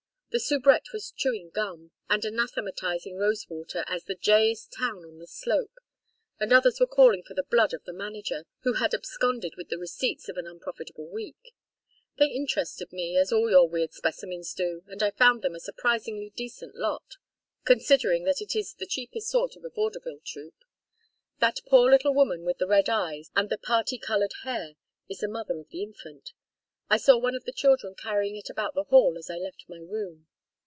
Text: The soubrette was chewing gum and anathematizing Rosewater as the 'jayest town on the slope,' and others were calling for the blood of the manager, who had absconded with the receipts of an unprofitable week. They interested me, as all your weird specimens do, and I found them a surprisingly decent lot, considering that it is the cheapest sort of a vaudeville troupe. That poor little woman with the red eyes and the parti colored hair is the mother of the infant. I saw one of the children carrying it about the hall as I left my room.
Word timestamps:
The 0.33 0.39
soubrette 0.39 0.93
was 0.93 1.11
chewing 1.11 1.49
gum 1.49 1.91
and 2.09 2.23
anathematizing 2.23 3.17
Rosewater 3.17 3.83
as 3.87 4.05
the 4.05 4.15
'jayest 4.15 4.71
town 4.71 5.03
on 5.03 5.17
the 5.19 5.27
slope,' 5.27 5.79
and 6.39 6.53
others 6.53 6.79
were 6.79 6.87
calling 6.87 7.21
for 7.21 7.33
the 7.33 7.43
blood 7.43 7.73
of 7.73 7.83
the 7.83 7.91
manager, 7.91 8.45
who 8.61 8.75
had 8.75 8.93
absconded 8.93 9.55
with 9.57 9.67
the 9.67 9.77
receipts 9.77 10.29
of 10.29 10.37
an 10.37 10.47
unprofitable 10.47 11.09
week. 11.09 11.53
They 12.17 12.27
interested 12.29 12.93
me, 12.93 13.17
as 13.17 13.33
all 13.33 13.49
your 13.51 13.67
weird 13.67 13.91
specimens 13.91 14.53
do, 14.53 14.85
and 14.87 15.03
I 15.03 15.11
found 15.11 15.41
them 15.41 15.53
a 15.53 15.59
surprisingly 15.59 16.29
decent 16.29 16.75
lot, 16.75 17.17
considering 17.65 18.23
that 18.23 18.39
it 18.41 18.55
is 18.55 18.73
the 18.75 18.85
cheapest 18.87 19.27
sort 19.27 19.57
of 19.57 19.65
a 19.65 19.69
vaudeville 19.69 20.21
troupe. 20.25 20.63
That 21.41 21.59
poor 21.65 21.91
little 21.91 22.13
woman 22.13 22.43
with 22.45 22.57
the 22.59 22.67
red 22.67 22.87
eyes 22.87 23.31
and 23.35 23.49
the 23.49 23.57
parti 23.57 23.97
colored 23.97 24.35
hair 24.43 24.75
is 25.09 25.17
the 25.19 25.27
mother 25.27 25.59
of 25.59 25.67
the 25.71 25.83
infant. 25.83 26.31
I 26.89 26.97
saw 26.97 27.17
one 27.17 27.35
of 27.35 27.45
the 27.45 27.53
children 27.53 27.95
carrying 27.95 28.35
it 28.35 28.49
about 28.49 28.75
the 28.75 28.83
hall 28.83 29.17
as 29.17 29.29
I 29.29 29.37
left 29.37 29.63
my 29.69 29.77
room. 29.77 30.27